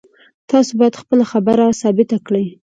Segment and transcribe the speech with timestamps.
[0.49, 2.45] تاسو باید خپله خبره ثابته کړئ